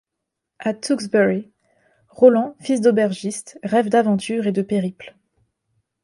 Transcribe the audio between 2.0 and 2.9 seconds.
Roland, fils